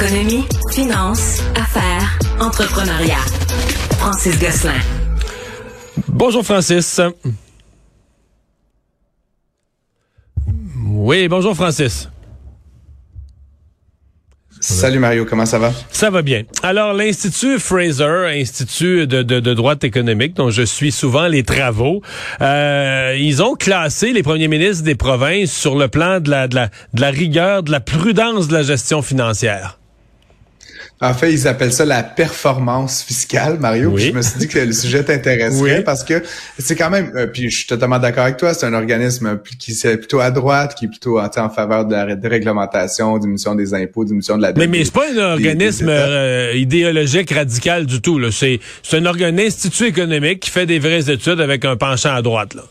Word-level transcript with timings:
Économie, 0.00 0.44
finance, 0.70 1.42
affaires, 1.56 2.18
entrepreneuriat. 2.38 3.18
Francis 3.98 4.38
Gosselin. 4.38 4.78
Bonjour 6.06 6.44
Francis. 6.44 7.00
Oui, 10.86 11.26
bonjour 11.26 11.56
Francis. 11.56 12.08
Salut 14.60 15.00
Mario, 15.00 15.24
comment 15.24 15.46
ça 15.46 15.58
va? 15.58 15.72
Ça 15.90 16.10
va 16.10 16.22
bien. 16.22 16.44
Alors, 16.62 16.92
l'Institut 16.92 17.58
Fraser, 17.58 18.38
Institut 18.40 19.08
de, 19.08 19.22
de, 19.22 19.40
de 19.40 19.54
droit 19.54 19.74
économique, 19.82 20.34
dont 20.34 20.50
je 20.50 20.62
suis 20.62 20.92
souvent 20.92 21.26
les 21.26 21.42
travaux, 21.42 22.02
euh, 22.40 23.16
ils 23.18 23.42
ont 23.42 23.56
classé 23.56 24.12
les 24.12 24.22
premiers 24.22 24.48
ministres 24.48 24.84
des 24.84 24.94
provinces 24.94 25.52
sur 25.52 25.76
le 25.76 25.88
plan 25.88 26.20
de 26.20 26.30
la, 26.30 26.46
de 26.46 26.54
la, 26.54 26.68
de 26.94 27.00
la 27.00 27.10
rigueur, 27.10 27.64
de 27.64 27.72
la 27.72 27.80
prudence 27.80 28.46
de 28.46 28.54
la 28.54 28.62
gestion 28.62 29.02
financière. 29.02 29.77
En 31.00 31.14
fait, 31.14 31.32
ils 31.32 31.46
appellent 31.46 31.72
ça 31.72 31.84
la 31.84 32.02
performance 32.02 33.02
fiscale, 33.02 33.58
Mario. 33.60 33.96
je 33.96 34.10
me 34.10 34.22
suis 34.22 34.38
dit 34.38 34.48
que 34.48 34.58
le 34.58 34.72
sujet 34.72 35.04
t'intéresserait 35.04 35.84
parce 35.84 36.02
que 36.02 36.22
c'est 36.58 36.74
quand 36.74 36.90
même, 36.90 37.12
euh, 37.14 37.26
puis 37.26 37.50
je 37.50 37.58
suis 37.58 37.66
totalement 37.66 37.98
d'accord 37.98 38.24
avec 38.24 38.36
toi, 38.36 38.52
c'est 38.52 38.66
un 38.66 38.74
organisme 38.74 39.38
qui 39.58 39.72
est 39.72 39.96
plutôt 39.96 40.20
à 40.20 40.30
droite, 40.30 40.74
qui 40.76 40.86
est 40.86 40.88
plutôt 40.88 41.20
en, 41.20 41.50
faveur 41.50 41.84
de 41.84 41.94
la 41.94 42.16
déréglementation, 42.16 43.16
diminution 43.18 43.54
des 43.54 43.74
impôts, 43.74 44.04
diminution 44.04 44.36
de 44.36 44.42
la 44.42 44.52
dette. 44.52 44.58
Mais, 44.58 44.66
mais 44.66 44.84
c'est 44.84 44.92
pas 44.92 45.06
un 45.12 45.32
organisme 45.32 45.88
euh, 45.88 46.52
idéologique 46.54 47.30
radical 47.30 47.86
du 47.86 48.00
tout. 48.00 48.20
C'est 48.32 48.60
un 48.92 49.06
organisme 49.06 49.46
institut 49.46 49.86
économique 49.86 50.40
qui 50.40 50.50
fait 50.50 50.66
des 50.66 50.78
vraies 50.78 51.10
études 51.10 51.40
avec 51.40 51.64
un 51.64 51.76
penchant 51.76 52.14
à 52.14 52.22
droite. 52.22 52.54
Là. 52.54 52.64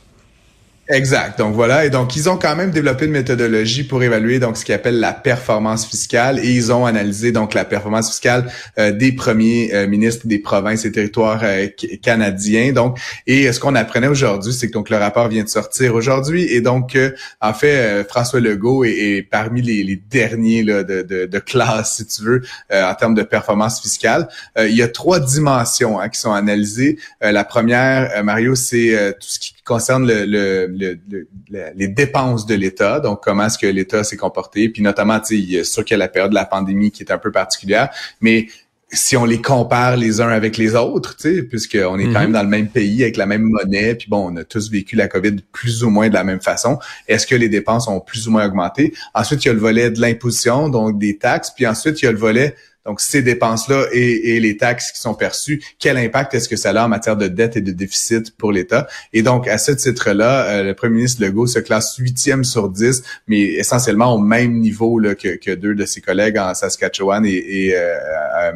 Exact. 0.89 1.37
Donc 1.37 1.53
voilà. 1.53 1.85
Et 1.85 1.89
donc, 1.89 2.15
ils 2.15 2.29
ont 2.29 2.37
quand 2.37 2.55
même 2.55 2.71
développé 2.71 3.05
une 3.05 3.11
méthodologie 3.11 3.83
pour 3.83 4.01
évaluer 4.03 4.39
donc 4.39 4.55
ce 4.55 4.63
qu'ils 4.63 4.73
appellent 4.73 4.99
la 4.99 5.11
performance 5.11 5.85
fiscale. 5.85 6.39
Et 6.39 6.51
ils 6.51 6.71
ont 6.71 6.85
analysé 6.85 7.33
donc 7.33 7.53
la 7.53 7.65
performance 7.65 8.09
fiscale 8.09 8.49
euh, 8.77 8.91
des 8.91 9.11
premiers 9.11 9.73
euh, 9.73 9.87
ministres 9.87 10.27
des 10.27 10.39
provinces 10.39 10.85
et 10.85 10.91
territoires 10.91 11.41
euh, 11.43 11.67
canadiens. 12.01 12.71
Donc, 12.71 12.99
et 13.25 13.51
ce 13.51 13.59
qu'on 13.59 13.75
apprenait 13.75 14.07
aujourd'hui, 14.07 14.53
c'est 14.53 14.67
que 14.67 14.73
donc 14.73 14.89
le 14.89 14.95
rapport 14.97 15.27
vient 15.27 15.43
de 15.43 15.49
sortir 15.49 15.93
aujourd'hui. 15.93 16.43
Et 16.43 16.61
donc, 16.61 16.97
en 17.41 17.53
fait, 17.53 18.07
François 18.07 18.39
Legault 18.39 18.85
est, 18.85 19.27
parmi 19.29 19.61
les, 19.61 20.01
derniers 20.09 20.63
de, 20.63 20.83
de, 20.83 21.25
de, 21.25 21.39
classe, 21.39 21.97
si 21.97 22.05
tu 22.05 22.23
veux, 22.23 22.41
en 22.71 22.93
termes 22.95 23.15
de 23.15 23.23
performance 23.23 23.81
fiscale. 23.81 24.27
il 24.57 24.75
y 24.75 24.81
a 24.81 24.87
trois 24.87 25.19
dimensions 25.19 25.99
hein, 25.99 26.09
qui 26.09 26.19
sont 26.19 26.31
analysées. 26.31 26.97
la 27.21 27.43
première, 27.43 28.23
Mario, 28.23 28.55
c'est 28.55 29.15
tout 29.19 29.27
ce 29.27 29.39
qui 29.39 29.53
concerne 29.67 30.07
le, 30.07 30.25
le, 30.25 30.67
les 30.77 31.87
dépenses 31.87 32.45
de 32.45 32.55
l'État, 32.55 32.99
donc 32.99 33.23
comment 33.23 33.45
est-ce 33.45 33.57
que 33.57 33.67
l'État 33.67 34.03
s'est 34.03 34.17
comporté, 34.17 34.69
puis 34.69 34.81
notamment, 34.81 35.19
tu 35.19 35.53
sais, 35.53 35.63
sûr 35.63 35.83
qu'il 35.83 35.95
y 35.95 35.95
a 35.95 35.99
la 35.99 36.07
période 36.07 36.31
de 36.31 36.35
la 36.35 36.45
pandémie 36.45 36.91
qui 36.91 37.03
est 37.03 37.11
un 37.11 37.17
peu 37.17 37.31
particulière, 37.31 37.89
mais 38.21 38.47
si 38.89 39.17
on 39.17 39.25
les 39.25 39.41
compare 39.41 39.97
les 39.97 40.21
uns 40.21 40.29
avec 40.29 40.55
les 40.57 40.75
autres, 40.75 41.17
tu 41.17 41.23
sais, 41.23 41.43
puisqu'on 41.43 41.99
est 41.99 42.05
quand 42.05 42.19
même 42.19 42.27
mhm. 42.27 42.33
dans 42.33 42.43
le 42.43 42.49
même 42.49 42.69
pays 42.69 43.03
avec 43.03 43.17
la 43.17 43.25
même 43.25 43.43
monnaie, 43.43 43.95
puis 43.95 44.07
bon, 44.09 44.31
on 44.31 44.35
a 44.37 44.45
tous 44.45 44.71
vécu 44.71 44.95
la 44.95 45.09
COVID 45.09 45.37
plus 45.51 45.83
ou 45.83 45.89
moins 45.89 46.07
de 46.07 46.13
la 46.13 46.23
même 46.23 46.41
façon. 46.41 46.79
Est-ce 47.07 47.27
que 47.27 47.35
les 47.35 47.49
dépenses 47.49 47.87
ont 47.89 47.99
plus 47.99 48.27
ou 48.27 48.31
moins 48.31 48.45
augmenté? 48.45 48.93
Ensuite, 49.13 49.43
il 49.43 49.49
y 49.49 49.51
a 49.51 49.53
le 49.53 49.59
volet 49.59 49.91
de 49.91 49.99
l'imposition, 49.99 50.69
donc 50.69 50.97
des 50.97 51.17
taxes, 51.17 51.51
puis 51.53 51.67
ensuite, 51.67 52.01
il 52.01 52.05
y 52.05 52.07
a 52.07 52.11
le 52.13 52.17
volet 52.17 52.55
donc, 52.87 53.01
ces 53.01 53.21
dépenses-là 53.21 53.87
et, 53.91 54.39
les 54.39 54.55
taxes 54.55 54.93
qui 54.93 55.01
sont 55.01 55.13
perçues, 55.13 55.61
quel 55.77 55.97
impact 55.97 56.33
est-ce 56.33 56.47
que 56.47 56.55
ça 56.55 56.69
a 56.69 56.85
en 56.85 56.87
matière 56.87 57.17
de 57.17 57.27
dette 57.27 57.57
et 57.57 57.61
de 57.61 57.71
déficit 57.71 58.35
pour 58.37 58.53
l'État? 58.53 58.87
Et 59.11 59.23
donc, 59.23 59.45
à 59.49 59.57
ce 59.57 59.73
titre-là, 59.73 60.45
euh, 60.45 60.63
le 60.63 60.73
premier 60.73 60.95
ministre 60.95 61.21
Legault 61.21 61.47
se 61.47 61.59
classe 61.59 61.97
huitième 61.97 62.45
sur 62.45 62.69
dix, 62.69 63.03
mais 63.27 63.41
essentiellement 63.41 64.15
au 64.15 64.19
même 64.19 64.59
niveau 64.59 64.99
là, 64.99 65.15
que, 65.15 65.55
deux 65.55 65.75
de 65.75 65.85
ses 65.85 65.99
collègues 65.99 66.37
en 66.37 66.53
Saskatchewan 66.53 67.25
et, 67.25 67.73
euh, 67.75 67.97
euh, 68.41 68.51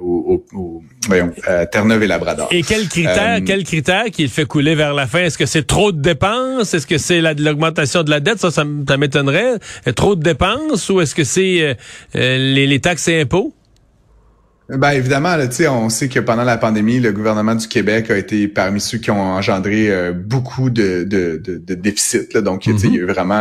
au, 0.00 0.82
Terre-Neuve 1.70 2.02
et 2.02 2.06
Labrador. 2.08 2.48
Et 2.50 2.62
quels 2.62 2.88
critères, 2.88 3.40
quels 3.44 3.64
critères 3.64 4.06
qu'il 4.06 4.28
fait 4.28 4.44
couler 4.44 4.74
vers 4.74 4.94
la 4.94 5.06
fin? 5.06 5.20
Est-ce 5.20 5.38
que 5.38 5.46
c'est 5.46 5.66
trop 5.66 5.92
de 5.92 6.00
dépenses? 6.00 6.74
Est-ce 6.74 6.86
que 6.86 6.98
c'est 6.98 7.20
l'augmentation 7.20 8.02
de 8.02 8.10
la 8.10 8.18
dette? 8.18 8.38
Ça, 8.38 8.50
ça, 8.50 8.64
m'étonnerait. 8.64 9.54
Trop 9.94 10.16
de 10.16 10.22
dépenses 10.22 10.88
ou 10.90 11.00
est-ce 11.00 11.14
que 11.14 11.24
c'est 11.24 11.76
les, 12.14 12.66
les 12.66 12.80
taxes 12.80 13.08
et 13.08 13.20
impôts? 13.20 13.51
Ben 14.74 14.92
évidemment, 14.92 15.36
là, 15.36 15.46
on 15.70 15.90
sait 15.90 16.08
que 16.08 16.18
pendant 16.18 16.44
la 16.44 16.56
pandémie, 16.56 16.98
le 16.98 17.12
gouvernement 17.12 17.54
du 17.54 17.68
Québec 17.68 18.10
a 18.10 18.16
été 18.16 18.48
parmi 18.48 18.80
ceux 18.80 18.96
qui 18.96 19.10
ont 19.10 19.20
engendré 19.20 19.90
euh, 19.90 20.12
beaucoup 20.12 20.70
de, 20.70 21.04
de, 21.04 21.36
de, 21.44 21.58
de 21.58 21.74
déficits. 21.74 22.32
Là. 22.32 22.40
Donc, 22.40 22.64
il 22.64 22.72
y 22.72 22.72
a 22.72 22.88
eu 22.88 23.04
mm-hmm. 23.04 23.12
vraiment 23.12 23.40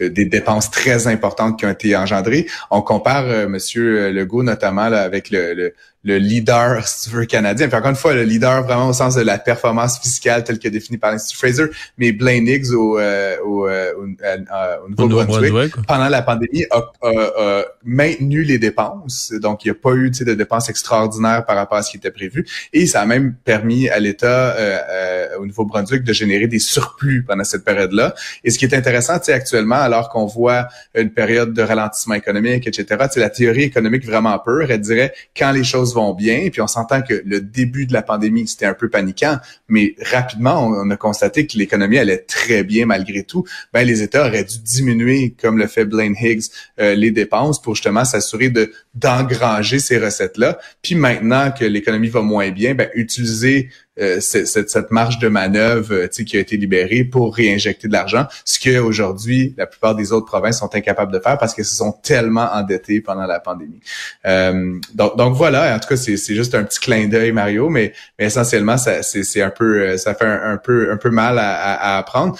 euh, 0.00 0.08
des 0.08 0.24
dépenses 0.24 0.72
très 0.72 1.06
importantes 1.06 1.56
qui 1.56 1.66
ont 1.66 1.70
été 1.70 1.94
engendrées. 1.94 2.48
On 2.72 2.82
compare 2.82 3.26
euh, 3.26 3.48
Monsieur 3.48 4.10
Legault 4.10 4.42
notamment 4.42 4.88
là, 4.88 5.02
avec 5.02 5.30
le, 5.30 5.54
le 5.54 5.74
leader, 6.04 6.86
si 6.86 7.08
tu 7.08 7.16
veux, 7.16 7.24
canadien. 7.24 7.68
Puis 7.68 7.76
encore 7.76 7.90
une 7.90 7.96
fois, 7.96 8.14
le 8.14 8.24
leader 8.24 8.64
vraiment 8.64 8.88
au 8.88 8.92
sens 8.92 9.14
de 9.14 9.22
la 9.22 9.38
performance 9.38 9.98
fiscale 9.98 10.44
telle 10.44 10.58
que 10.58 10.68
définie 10.68 10.98
par 10.98 11.12
l'Institut 11.12 11.38
Fraser, 11.38 11.66
mais 11.98 12.12
Blaine 12.12 12.46
Higgs 12.46 12.72
au, 12.72 12.98
euh, 12.98 13.36
au, 13.44 13.68
euh, 13.68 13.92
au, 13.96 14.88
Nouveau-Brunswick, 14.88 15.74
pendant 15.86 16.08
la 16.08 16.22
pandémie, 16.22 16.64
a, 16.70 17.64
maintenu 17.84 18.42
les 18.42 18.58
dépenses. 18.58 19.32
Donc, 19.40 19.64
il 19.64 19.68
n'y 19.68 19.72
a 19.72 19.80
pas 19.80 19.92
eu 19.94 20.10
de 20.10 20.34
dépenses 20.34 20.68
extraordinaires 20.68 21.44
par 21.44 21.56
rapport 21.56 21.78
à 21.78 21.82
ce 21.82 21.90
qui 21.90 21.96
était 21.96 22.10
prévu. 22.10 22.46
Et 22.72 22.86
ça 22.86 23.00
a 23.00 23.06
même 23.06 23.34
permis 23.44 23.88
à 23.88 23.98
l'État 23.98 24.54
euh, 24.56 25.38
au 25.38 25.46
Nouveau-Brunswick 25.46 26.04
de 26.04 26.12
générer 26.12 26.46
des 26.46 26.58
surplus 26.58 27.24
pendant 27.26 27.44
cette 27.44 27.64
période-là. 27.64 28.14
Et 28.44 28.50
ce 28.50 28.58
qui 28.58 28.64
est 28.64 28.74
intéressant, 28.74 29.14
c'est 29.22 29.32
actuellement, 29.32 29.76
alors 29.76 30.08
qu'on 30.08 30.26
voit 30.26 30.68
une 30.94 31.10
période 31.10 31.52
de 31.52 31.62
ralentissement 31.62 32.14
économique, 32.14 32.66
etc., 32.66 33.06
la 33.16 33.30
théorie 33.30 33.62
économique 33.62 34.04
vraiment 34.04 34.38
pure, 34.38 34.70
elle 34.70 34.80
dirait 34.80 35.12
quand 35.36 35.52
les 35.52 35.64
choses 35.64 35.91
vont 35.94 36.14
bien. 36.14 36.48
Puis 36.50 36.60
on 36.60 36.66
s'entend 36.66 37.02
que 37.02 37.22
le 37.24 37.40
début 37.40 37.86
de 37.86 37.92
la 37.92 38.02
pandémie, 38.02 38.46
c'était 38.46 38.66
un 38.66 38.74
peu 38.74 38.88
paniquant, 38.88 39.38
mais 39.68 39.94
rapidement, 40.10 40.66
on, 40.66 40.90
a 40.90 40.96
constaté 40.96 41.46
que 41.46 41.56
l'économie 41.56 41.98
allait 41.98 42.18
très 42.18 42.64
bien 42.64 42.86
malgré 42.86 43.24
tout. 43.24 43.44
Ben, 43.72 43.86
les 43.86 44.02
États 44.02 44.26
auraient 44.26 44.44
dû 44.44 44.58
diminuer, 44.58 45.34
comme 45.40 45.58
le 45.58 45.66
fait 45.66 45.84
Blaine 45.84 46.16
Higgs, 46.20 46.44
euh, 46.80 46.94
les 46.94 47.10
dépenses 47.10 47.60
pour 47.60 47.74
justement 47.74 48.04
s'assurer 48.04 48.50
de 48.50 48.72
d'engranger 48.94 49.78
ces 49.78 49.98
recettes-là. 49.98 50.58
Puis 50.82 50.94
maintenant 50.94 51.50
que 51.50 51.64
l'économie 51.64 52.08
va 52.08 52.20
moins 52.20 52.50
bien, 52.50 52.74
ben, 52.74 52.90
utiliser 52.94 53.70
euh, 54.00 54.20
cette, 54.20 54.90
marge 54.90 55.18
de 55.18 55.28
manœuvre 55.28 55.92
euh, 55.92 56.06
qui 56.06 56.38
a 56.38 56.40
été 56.40 56.56
libérée 56.56 57.04
pour 57.04 57.36
réinjecter 57.36 57.88
de 57.88 57.92
l'argent, 57.92 58.26
ce 58.42 58.58
que 58.58 58.78
aujourd'hui 58.78 59.54
la 59.58 59.66
plupart 59.66 59.94
des 59.94 60.12
autres 60.12 60.24
provinces 60.24 60.60
sont 60.60 60.74
incapables 60.74 61.12
de 61.12 61.18
faire 61.18 61.36
parce 61.36 61.52
qu'elles 61.52 61.66
se 61.66 61.76
sont 61.76 61.92
tellement 62.02 62.48
endettées 62.54 63.02
pendant 63.02 63.26
la 63.26 63.38
pandémie. 63.38 63.80
Euh, 64.24 64.78
donc, 64.94 65.34
voilà, 65.34 65.76
en 65.76 65.78
tout 65.78 65.88
cas 65.88 65.96
c'est 65.96 66.16
juste 66.16 66.54
un 66.54 66.64
petit 66.64 66.80
clin 66.80 67.06
d'œil 67.06 67.32
Mario, 67.32 67.68
mais, 67.68 67.92
mais 68.18 68.26
essentiellement 68.26 68.78
ça 68.78 69.02
c'est 69.02 69.42
un 69.42 69.50
peu 69.50 69.98
ça 69.98 70.14
fait 70.14 70.24
un, 70.24 70.56
peu 70.56 70.90
un 70.90 70.96
peu 70.96 71.10
mal 71.10 71.38
à, 71.38 71.52
à, 71.52 71.98
apprendre. 71.98 72.38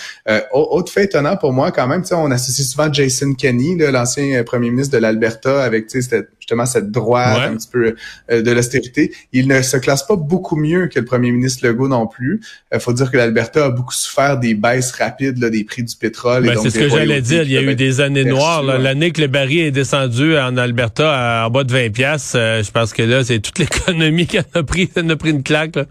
autre 0.53 0.91
fait 0.91 1.05
étonnant 1.05 1.37
pour 1.37 1.53
moi 1.53 1.71
quand 1.71 1.87
même, 1.87 2.03
on 2.13 2.31
associe 2.31 2.67
souvent 2.67 2.91
Jason 2.91 3.35
Kenney, 3.35 3.77
l'ancien 3.91 4.43
premier 4.45 4.71
ministre 4.71 4.97
de 4.97 5.03
l'Alberta, 5.03 5.63
avec 5.63 5.91
cette 5.91 6.31
justement 6.43 6.67
cette 6.67 6.91
droite 6.91 7.51
un 7.53 7.57
petit 7.57 7.69
peu 7.71 7.95
euh, 8.33 8.43
de 8.43 8.51
l'austérité. 8.51 9.13
Il 9.33 9.47
ne 9.47 9.63
se 9.63 9.77
classe 9.77 10.05
pas 10.05 10.17
beaucoup 10.17 10.57
mieux 10.57 10.89
que 10.89 10.99
le 10.99 11.05
premier 11.05 11.31
ministre 11.31 11.65
Legault 11.65 11.87
non 11.87 12.09
plus. 12.09 12.41
Il 12.73 12.77
euh, 12.77 12.81
faut 12.81 12.93
dire 12.93 13.13
que 13.13 13.17
l'Alberta 13.17 13.67
a 13.67 13.71
beaucoup 13.71 13.95
souffert 13.95 14.41
des 14.41 14.55
baisses 14.55 14.91
rapides 14.91 15.39
là, 15.39 15.51
des 15.51 15.63
prix 15.63 15.85
du 15.85 15.95
pétrole. 15.95 16.45
Ben, 16.45 16.59
c'est 16.61 16.71
ce 16.71 16.81
que 16.81 16.89
j'allais 16.89 17.23
dire. 17.23 17.45
Il 17.45 17.53
y 17.53 17.57
a 17.57 17.63
eu 17.63 17.77
des 17.77 18.01
années 18.01 18.25
noires. 18.25 18.65
L'année 18.65 19.13
que 19.13 19.21
le 19.21 19.29
baril 19.29 19.61
est 19.61 19.71
descendu 19.71 20.37
en 20.37 20.57
Alberta 20.57 21.43
à, 21.43 21.47
en 21.47 21.51
bas 21.51 21.63
de 21.63 21.73
20 21.73 21.91
pièces, 21.93 22.33
euh, 22.35 22.61
je 22.65 22.71
pense 22.73 22.93
que 22.93 23.03
là, 23.03 23.23
c'est 23.23 23.39
toute 23.39 23.59
l'économie 23.61 24.27
qui 24.27 24.41
en 24.41 24.45
a 24.55 24.63
pris, 24.65 24.91
en 24.97 25.09
a 25.09 25.17
pris 25.17 25.31
une 25.31 25.45
claque. 25.45 25.77
Là. 25.77 25.85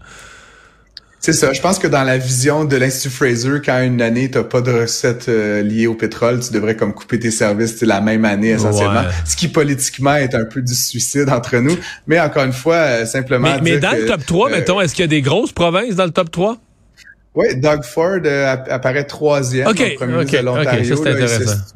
C'est 1.22 1.32
ça. 1.32 1.52
Je 1.52 1.60
pense 1.60 1.78
que 1.78 1.86
dans 1.86 2.02
la 2.02 2.18
vision 2.18 2.64
de 2.64 2.76
l'Institut 2.76 3.14
Fraser, 3.14 3.60
quand 3.64 3.80
une 3.80 4.02
année, 4.02 4.28
t'as 4.28 4.42
pas 4.42 4.60
de 4.60 4.72
recettes 4.72 5.28
euh, 5.28 5.62
liées 5.62 5.86
au 5.86 5.94
pétrole, 5.94 6.40
tu 6.40 6.52
devrais 6.52 6.74
comme 6.74 6.92
couper 6.92 7.20
tes 7.20 7.30
services 7.30 7.80
la 7.80 8.00
même 8.00 8.24
année 8.24 8.50
essentiellement. 8.50 9.04
Ce 9.24 9.36
qui 9.36 9.46
politiquement 9.46 10.16
est 10.16 10.34
un 10.34 10.44
peu 10.44 10.60
du 10.60 10.74
suicide 10.74 11.28
entre 11.30 11.58
nous. 11.58 11.76
Mais 12.08 12.18
encore 12.18 12.42
une 12.42 12.52
fois, 12.52 12.74
euh, 12.74 13.06
simplement. 13.06 13.54
Mais, 13.62 13.76
mais 13.76 13.78
dans 13.78 13.92
le 13.92 14.06
top 14.06 14.26
3, 14.26 14.48
euh, 14.48 14.50
mettons, 14.50 14.80
est-ce 14.80 14.96
qu'il 14.96 15.04
y 15.04 15.04
a 15.04 15.08
des 15.08 15.22
grosses 15.22 15.52
provinces 15.52 15.94
dans 15.94 16.06
le 16.06 16.10
top 16.10 16.32
3? 16.32 16.58
Oui, 17.34 17.56
Doug 17.56 17.82
Ford 17.82 18.18
euh, 18.26 18.56
apparaît 18.68 19.04
troisième 19.04 19.66
okay, 19.66 19.94
premier 19.94 20.12
ministre 20.12 20.38
de 20.38 20.44
l'Ontario. 20.44 21.02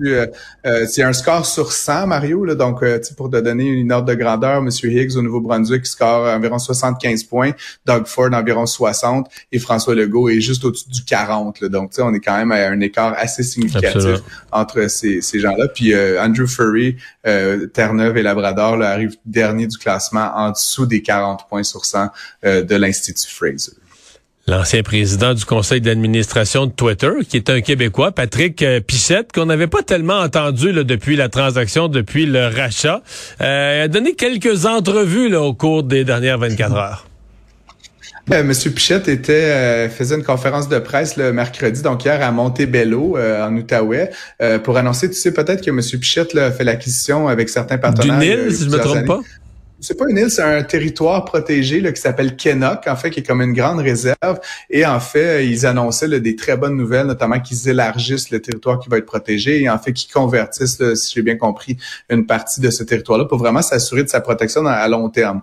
Euh, 0.02 0.26
euh, 0.66 0.86
c'est 0.86 1.02
un 1.02 1.14
score 1.14 1.46
sur 1.46 1.72
100, 1.72 2.08
Mario. 2.08 2.44
Là, 2.44 2.54
donc, 2.54 2.84
pour 3.16 3.30
te 3.30 3.40
donner 3.40 3.64
une 3.64 3.90
ordre 3.90 4.06
de 4.06 4.14
grandeur, 4.14 4.58
M. 4.58 4.68
Higgs 4.68 5.16
au 5.16 5.22
Nouveau-Brunswick 5.22 5.86
score 5.86 6.26
environ 6.26 6.58
75 6.58 7.24
points, 7.24 7.52
Doug 7.86 8.06
Ford 8.06 8.34
environ 8.34 8.66
60 8.66 9.30
et 9.50 9.58
François 9.58 9.94
Legault 9.94 10.28
est 10.28 10.42
juste 10.42 10.62
au-dessus 10.62 10.90
du 10.90 11.02
40. 11.04 11.62
Là, 11.62 11.68
donc, 11.70 11.92
on 11.98 12.12
est 12.12 12.20
quand 12.20 12.36
même 12.36 12.52
à 12.52 12.68
un 12.68 12.80
écart 12.80 13.14
assez 13.16 13.42
significatif 13.42 14.20
entre 14.52 14.90
ces, 14.90 15.22
ces 15.22 15.40
gens-là. 15.40 15.68
Puis 15.68 15.94
Andrew 16.18 16.46
Furry, 16.46 16.96
Terre-Neuve 17.24 18.18
et 18.18 18.22
Labrador 18.22 18.76
là, 18.76 18.90
arrive 18.90 19.16
dernier 19.24 19.66
du 19.66 19.78
classement 19.78 20.32
en 20.34 20.50
dessous 20.50 20.84
des 20.84 21.00
40 21.00 21.48
points 21.48 21.62
sur 21.62 21.86
100 21.86 22.08
de 22.42 22.74
l'Institut 22.76 23.30
Fraser. 23.30 23.72
L'ancien 24.48 24.82
président 24.82 25.34
du 25.34 25.44
conseil 25.44 25.80
d'administration 25.80 26.66
de 26.66 26.72
Twitter, 26.72 27.10
qui 27.28 27.36
est 27.36 27.50
un 27.50 27.60
Québécois, 27.60 28.12
Patrick 28.12 28.62
euh, 28.62 28.80
Pichette, 28.80 29.32
qu'on 29.32 29.46
n'avait 29.46 29.66
pas 29.66 29.82
tellement 29.82 30.18
entendu 30.18 30.72
là, 30.72 30.84
depuis 30.84 31.16
la 31.16 31.28
transaction, 31.28 31.88
depuis 31.88 32.26
le 32.26 32.46
rachat. 32.46 33.02
Euh, 33.40 33.84
a 33.84 33.88
donné 33.88 34.14
quelques 34.14 34.66
entrevues 34.66 35.28
là, 35.28 35.42
au 35.42 35.52
cours 35.52 35.82
des 35.82 36.04
dernières 36.04 36.38
24 36.38 36.74
heures. 36.76 37.06
Euh, 38.32 38.42
Monsieur 38.42 38.70
Pichette 38.72 39.06
était 39.06 39.32
euh, 39.32 39.88
faisait 39.88 40.16
une 40.16 40.24
conférence 40.24 40.68
de 40.68 40.80
presse 40.80 41.16
le 41.16 41.32
mercredi, 41.32 41.82
donc 41.82 42.04
hier 42.04 42.20
à 42.22 42.32
Montebello 42.32 43.16
en 43.18 43.54
Outaouais, 43.56 44.10
pour 44.64 44.76
annoncer, 44.76 45.08
tu 45.08 45.16
sais, 45.16 45.32
peut-être 45.32 45.64
que 45.64 45.70
Monsieur 45.70 45.98
Pichette 45.98 46.34
là, 46.34 46.46
a 46.46 46.50
fait 46.50 46.64
l'acquisition 46.64 47.28
avec 47.28 47.48
certains 47.48 47.78
partenaires. 47.78 48.18
Du 48.18 48.26
Nil, 48.26 48.52
si 48.54 48.64
je 48.64 48.70
me 48.70 48.78
trompe 48.78 49.06
pas? 49.06 49.20
C'est 49.86 49.94
pas 49.94 50.06
une 50.08 50.18
île, 50.18 50.30
c'est 50.30 50.42
un 50.42 50.64
territoire 50.64 51.24
protégé 51.24 51.80
là, 51.80 51.92
qui 51.92 52.00
s'appelle 52.00 52.34
Kenok, 52.34 52.88
en 52.88 52.96
fait, 52.96 53.10
qui 53.10 53.20
est 53.20 53.22
comme 53.22 53.40
une 53.40 53.52
grande 53.52 53.78
réserve. 53.78 54.40
Et 54.68 54.84
en 54.84 54.98
fait, 54.98 55.46
ils 55.46 55.64
annonçaient 55.64 56.08
des 56.20 56.34
très 56.34 56.56
bonnes 56.56 56.76
nouvelles, 56.76 57.06
notamment 57.06 57.38
qu'ils 57.38 57.68
élargissent 57.68 58.30
le 58.30 58.42
territoire 58.42 58.80
qui 58.80 58.88
va 58.88 58.98
être 58.98 59.06
protégé 59.06 59.62
et 59.62 59.70
en 59.70 59.78
fait 59.78 59.92
qu'ils 59.92 60.12
convertissent, 60.12 60.82
si 60.94 61.14
j'ai 61.14 61.22
bien 61.22 61.36
compris, 61.36 61.76
une 62.10 62.26
partie 62.26 62.60
de 62.60 62.70
ce 62.70 62.82
territoire-là 62.82 63.26
pour 63.26 63.38
vraiment 63.38 63.62
s'assurer 63.62 64.02
de 64.02 64.08
sa 64.08 64.20
protection 64.20 64.66
à 64.66 64.88
long 64.88 65.08
terme. 65.08 65.42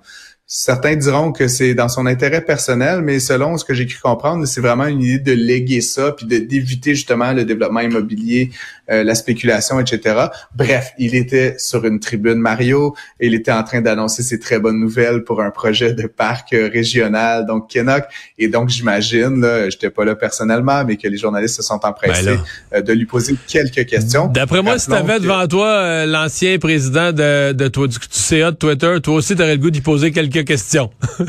Certains 0.56 0.96
diront 0.96 1.32
que 1.32 1.48
c'est 1.48 1.74
dans 1.74 1.90
son 1.90 2.06
intérêt 2.06 2.46
personnel, 2.46 3.02
mais 3.02 3.20
selon 3.20 3.58
ce 3.58 3.66
que 3.66 3.74
j'ai 3.74 3.88
cru 3.88 4.00
comprendre, 4.00 4.46
c'est 4.46 4.62
vraiment 4.62 4.86
une 4.86 5.02
idée 5.02 5.18
de 5.18 5.32
léguer 5.32 5.82
ça, 5.82 6.12
puis 6.12 6.28
d'éviter 6.28 6.94
justement 6.94 7.34
le 7.34 7.44
développement 7.44 7.80
immobilier, 7.80 8.52
euh, 8.92 9.04
la 9.04 9.16
spéculation, 9.16 9.80
etc. 9.80 10.28
Bref, 10.56 10.92
il 11.00 11.16
était 11.16 11.56
sur 11.58 11.86
une 11.86 12.00
tribune 12.00 12.36
Mario 12.36 12.94
et 13.20 13.26
il 13.26 13.34
était 13.34 13.52
en 13.52 13.64
train 13.64 13.82
d'annoncer 13.82 14.22
ses 14.22 14.38
très 14.38 14.60
bonnes 14.60 14.80
nouvelles 14.80 15.24
pour 15.24 15.42
un 15.42 15.50
projet 15.50 15.94
de 15.94 16.06
parc 16.06 16.50
régional, 16.52 17.48
donc 17.48 17.72
Kenok. 17.72 18.04
Et 18.38 18.48
donc, 18.48 18.70
j'imagine, 18.70 19.42
là, 19.42 19.72
j'étais 19.72 19.90
pas 19.90 20.06
là 20.06 20.14
personnellement, 20.14 20.86
mais 20.86 20.98
que 20.98 21.08
les 21.08 21.18
journalistes 21.18 21.56
se 21.56 21.64
sont 21.64 21.84
empressés 21.84 22.26
ben 22.26 22.44
euh, 22.76 22.82
de 22.84 22.94
lui 22.94 23.08
poser 23.08 23.36
quelques 23.48 23.88
questions. 23.88 24.28
D'après 24.28 24.62
moi, 24.62 24.78
si 24.78 24.86
tu 24.86 24.94
avais 24.94 25.20
devant 25.20 25.48
toi 25.48 25.68
euh, 25.68 26.06
l'ancien 26.06 26.60
président 26.60 27.12
de, 27.12 27.54
de, 27.54 27.68
toi, 27.70 27.88
du 27.88 27.98
CA 28.12 28.52
de 28.52 28.56
Twitter, 28.56 28.98
toi 29.02 29.16
aussi, 29.16 29.36
tu 29.36 29.42
aurais 29.42 29.56
le 29.56 29.60
goût 29.60 29.72
d'y 29.72 29.82
poser 29.82 30.12
quelques 30.12 30.43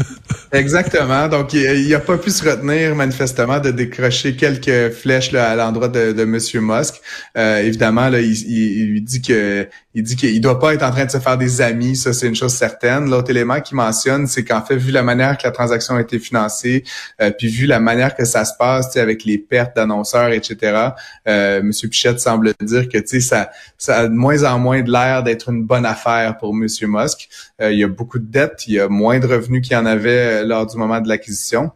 Exactement. 0.52 1.28
Donc, 1.28 1.52
il 1.52 1.88
n'a 1.88 2.00
pas 2.00 2.18
pu 2.18 2.30
se 2.30 2.48
retenir 2.48 2.94
manifestement 2.94 3.58
de 3.58 3.70
décrocher 3.70 4.36
quelques 4.36 4.92
flèches 4.94 5.32
là, 5.32 5.50
à 5.50 5.56
l'endroit 5.56 5.88
de, 5.88 6.12
de 6.12 6.24
Monsieur 6.24 6.60
Musk. 6.60 7.00
Euh, 7.36 7.58
évidemment, 7.58 8.08
là, 8.08 8.20
il, 8.20 8.32
il, 8.32 8.86
lui 8.86 9.00
dit 9.00 9.20
que 9.20 9.68
il 9.94 10.02
dit 10.02 10.16
qu'il 10.16 10.40
doit 10.40 10.58
pas 10.58 10.74
être 10.74 10.82
en 10.82 10.90
train 10.90 11.04
de 11.04 11.10
se 11.10 11.18
faire 11.18 11.38
des 11.38 11.60
amis, 11.60 11.94
ça 11.94 12.12
c'est 12.12 12.26
une 12.26 12.34
chose 12.34 12.52
certaine. 12.52 13.08
L'autre 13.08 13.30
élément 13.30 13.60
qu'il 13.60 13.76
mentionne, 13.76 14.26
c'est 14.26 14.44
qu'en 14.44 14.60
fait, 14.60 14.76
vu 14.76 14.90
la 14.90 15.04
manière 15.04 15.38
que 15.38 15.44
la 15.44 15.52
transaction 15.52 15.94
a 15.94 16.00
été 16.00 16.18
financée, 16.18 16.82
euh, 17.22 17.30
puis 17.30 17.46
vu 17.46 17.66
la 17.66 17.78
manière 17.78 18.16
que 18.16 18.24
ça 18.24 18.44
se 18.44 18.52
passe, 18.58 18.96
avec 18.96 19.24
les 19.24 19.38
pertes 19.38 19.76
d'annonceurs, 19.76 20.30
etc. 20.30 20.88
Euh, 21.28 21.62
Monsieur 21.62 21.88
Pichette 21.88 22.18
semble 22.18 22.52
dire 22.60 22.88
que 22.88 22.98
ça, 23.20 23.50
ça 23.78 23.98
a 23.98 24.08
de 24.08 24.14
moins 24.14 24.42
en 24.42 24.58
moins 24.58 24.82
de 24.82 24.90
l'air 24.90 25.22
d'être 25.22 25.50
une 25.50 25.64
bonne 25.64 25.86
affaire 25.86 26.38
pour 26.38 26.54
Monsieur 26.54 26.88
Musk. 26.88 27.28
Euh, 27.60 27.70
il 27.72 27.78
y 27.78 27.84
a 27.84 27.88
beaucoup 27.88 28.18
de 28.18 28.26
dettes, 28.26 28.64
il 28.66 28.74
y 28.74 28.80
a 28.80 28.88
moins 28.94 29.18
de 29.18 29.26
revenus 29.26 29.62
qu'il 29.62 29.76
y 29.76 29.76
en 29.76 29.84
avait 29.84 30.42
euh, 30.42 30.44
lors 30.46 30.66
du 30.66 30.76
moment 30.78 31.00
de 31.00 31.08
l'acquisition. 31.08 31.70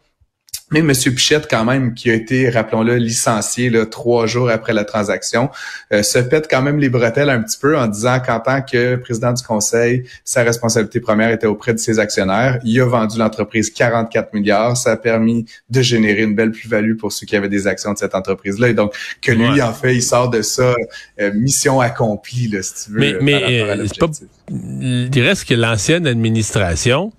Mais 0.70 0.80
M. 0.80 0.92
Pichette, 0.92 1.48
quand 1.50 1.64
même, 1.64 1.94
qui 1.94 2.10
a 2.10 2.14
été, 2.14 2.50
rappelons-le, 2.50 2.96
licencié 2.96 3.70
là, 3.70 3.86
trois 3.86 4.26
jours 4.26 4.50
après 4.50 4.72
la 4.72 4.84
transaction, 4.84 5.48
euh, 5.92 6.02
se 6.02 6.18
pète 6.18 6.46
quand 6.50 6.60
même 6.60 6.78
les 6.78 6.90
bretelles 6.90 7.30
un 7.30 7.40
petit 7.42 7.58
peu 7.58 7.78
en 7.78 7.86
disant 7.86 8.20
qu'en 8.20 8.40
tant 8.40 8.60
que 8.60 8.96
président 8.96 9.32
du 9.32 9.42
conseil, 9.42 10.04
sa 10.24 10.42
responsabilité 10.42 11.00
première 11.00 11.30
était 11.30 11.46
auprès 11.46 11.72
de 11.72 11.78
ses 11.78 11.98
actionnaires. 11.98 12.58
Il 12.64 12.78
a 12.80 12.86
vendu 12.86 13.18
l'entreprise 13.18 13.70
44 13.70 14.34
milliards. 14.34 14.76
Ça 14.76 14.92
a 14.92 14.96
permis 14.96 15.46
de 15.70 15.80
générer 15.80 16.22
une 16.22 16.34
belle 16.34 16.52
plus-value 16.52 16.96
pour 16.96 17.12
ceux 17.12 17.26
qui 17.26 17.36
avaient 17.36 17.48
des 17.48 17.66
actions 17.66 17.94
de 17.94 17.98
cette 17.98 18.14
entreprise-là. 18.14 18.68
Et 18.68 18.74
donc, 18.74 18.94
que 19.22 19.32
lui, 19.32 19.62
en 19.62 19.72
fait, 19.72 19.94
il 19.94 20.02
sort 20.02 20.28
de 20.28 20.42
ça, 20.42 20.74
euh, 21.20 21.32
mission 21.32 21.80
accomplie, 21.80 22.48
là, 22.48 22.62
si 22.62 22.84
tu 22.84 22.92
veux. 22.92 22.98
Mais, 23.00 23.14
mais 23.20 23.62
euh, 23.62 23.86
pas, 23.98 24.06
il 24.50 25.22
reste 25.22 25.46
que 25.46 25.54
l'ancienne 25.54 26.06
administration 26.06 27.12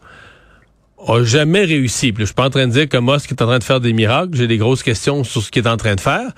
a 1.08 1.24
jamais 1.24 1.64
réussi. 1.64 2.12
Puis 2.12 2.24
je 2.24 2.26
suis 2.26 2.36
pas 2.36 2.46
en 2.46 2.50
train 2.50 2.68
de 2.68 2.72
dire 2.72 2.90
que 2.90 2.98
Musk 2.98 3.32
est 3.32 3.42
en 3.42 3.48
train 3.48 3.60
de 3.60 3.64
faire 3.64 3.80
des 3.80 3.94
miracles. 3.94 4.32
J'ai 4.34 4.48
des 4.48 4.58
grosses 4.58 4.84
questions 4.84 5.24
sur 5.24 5.42
ce 5.42 5.52
qu'il 5.52 5.64
est 5.64 5.70
en 5.70 5.78
train 5.78 5.96
de 5.96 6.02
faire. 6.02 6.32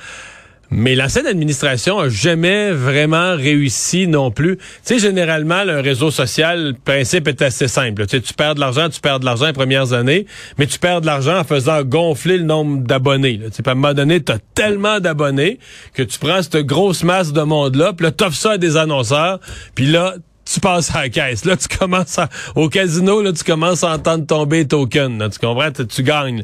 Mais 0.73 0.95
l'ancienne 0.95 1.27
administration 1.27 1.99
a 1.99 2.07
jamais 2.07 2.71
vraiment 2.71 3.35
réussi 3.35 4.07
non 4.07 4.31
plus. 4.31 4.55
Tu 4.55 4.63
sais, 4.83 4.99
généralement, 4.99 5.55
un 5.55 5.81
réseau 5.81 6.11
social, 6.11 6.67
le 6.67 6.73
principe 6.73 7.27
est 7.27 7.41
assez 7.41 7.67
simple. 7.67 8.05
Tu 8.07 8.21
tu 8.21 8.33
perds 8.33 8.55
de 8.55 8.61
l'argent, 8.61 8.87
tu 8.87 9.01
perds 9.01 9.19
de 9.19 9.25
l'argent 9.25 9.47
les 9.47 9.53
premières 9.53 9.91
années, 9.91 10.25
mais 10.57 10.67
tu 10.67 10.79
perds 10.79 11.01
de 11.01 11.07
l'argent 11.07 11.37
en 11.37 11.43
faisant 11.43 11.83
gonfler 11.83 12.37
le 12.37 12.45
nombre 12.45 12.87
d'abonnés. 12.87 13.41
Tu 13.47 13.51
sais, 13.51 13.67
à 13.67 13.71
un 13.71 13.75
moment 13.75 13.93
donné, 13.93 14.23
tu 14.23 14.31
as 14.31 14.39
tellement 14.55 15.01
d'abonnés 15.01 15.59
que 15.93 16.03
tu 16.03 16.17
prends 16.17 16.41
cette 16.41 16.65
grosse 16.65 17.03
masse 17.03 17.33
de 17.33 17.41
monde-là, 17.41 17.91
puis 17.91 18.05
là, 18.05 18.11
t'offres 18.11 18.37
ça 18.37 18.51
à 18.51 18.57
des 18.57 18.77
annonceurs, 18.77 19.41
puis 19.75 19.87
là, 19.87 20.15
tu 20.53 20.59
passes 20.59 20.93
à 20.95 21.03
la 21.03 21.09
caisse. 21.09 21.45
Là, 21.45 21.55
tu 21.57 21.67
commences 21.77 22.19
au 22.55 22.69
casino, 22.69 23.21
là, 23.21 23.31
tu 23.33 23.43
commences 23.43 23.83
à 23.83 23.91
entendre 23.91 24.25
tomber 24.25 24.67
token. 24.67 25.17
Là, 25.17 25.29
tu 25.29 25.39
comprends? 25.39 25.71
Tu, 25.71 26.03
gagnes. 26.03 26.43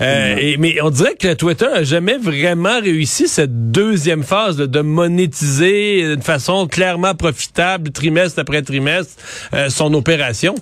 Euh, 0.00 0.36
et, 0.38 0.56
mais 0.56 0.80
on 0.82 0.90
dirait 0.90 1.14
que 1.14 1.34
Twitter 1.34 1.66
a 1.66 1.82
jamais 1.82 2.18
vraiment 2.18 2.80
réussi 2.80 3.28
cette 3.28 3.70
deuxième 3.70 4.22
phase 4.22 4.56
de 4.56 4.80
monétiser 4.80 6.16
de 6.16 6.22
façon 6.22 6.66
clairement 6.66 7.14
profitable, 7.14 7.90
trimestre 7.90 8.40
après 8.40 8.62
trimestre, 8.62 9.14
euh, 9.54 9.70
son 9.70 9.92
opération. 9.94 10.54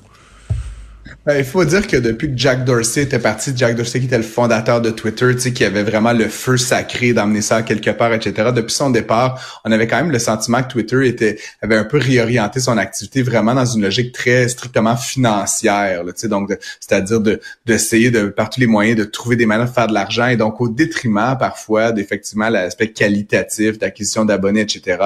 Ben, 1.26 1.38
il 1.38 1.44
faut 1.44 1.64
dire 1.64 1.86
que 1.86 1.96
depuis 1.96 2.28
que 2.28 2.36
Jack 2.36 2.66
Dorsey 2.66 3.04
était 3.04 3.18
parti, 3.18 3.52
Jack 3.56 3.76
Dorsey 3.76 3.98
qui 3.98 4.04
était 4.04 4.18
le 4.18 4.22
fondateur 4.22 4.82
de 4.82 4.90
Twitter, 4.90 5.34
tu 5.34 5.40
sais, 5.40 5.52
qui 5.54 5.64
avait 5.64 5.82
vraiment 5.82 6.12
le 6.12 6.28
feu 6.28 6.58
sacré 6.58 7.14
d'amener 7.14 7.40
ça 7.40 7.62
quelque 7.62 7.88
part, 7.92 8.12
etc. 8.12 8.50
Depuis 8.54 8.74
son 8.74 8.90
départ, 8.90 9.62
on 9.64 9.72
avait 9.72 9.86
quand 9.86 9.96
même 9.96 10.10
le 10.10 10.18
sentiment 10.18 10.62
que 10.62 10.68
Twitter 10.68 11.08
était 11.08 11.38
avait 11.62 11.76
un 11.76 11.84
peu 11.84 11.96
réorienté 11.96 12.60
son 12.60 12.76
activité 12.76 13.22
vraiment 13.22 13.54
dans 13.54 13.64
une 13.64 13.80
logique 13.80 14.12
très 14.12 14.48
strictement 14.48 14.98
financière, 14.98 16.02
tu 16.04 16.12
sais, 16.14 16.28
donc 16.28 16.54
c'est-à-dire 16.78 17.20
de 17.20 17.40
d'essayer 17.64 18.10
de 18.10 18.26
par 18.26 18.50
tous 18.50 18.60
les 18.60 18.66
moyens 18.66 18.98
de 18.98 19.04
trouver 19.04 19.36
des 19.36 19.46
manières 19.46 19.68
de 19.68 19.72
faire 19.72 19.86
de 19.86 19.94
l'argent 19.94 20.26
et 20.26 20.36
donc 20.36 20.60
au 20.60 20.68
détriment 20.68 21.38
parfois 21.40 21.92
d'effectivement 21.92 22.50
l'aspect 22.50 22.88
qualitatif 22.92 23.78
d'acquisition 23.78 24.26
d'abonnés, 24.26 24.60
etc. 24.60 24.98